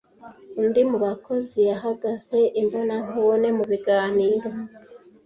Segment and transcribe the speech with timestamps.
[0.59, 4.49] undi mu bakozi yahagaze imbonankubone mu biganiro.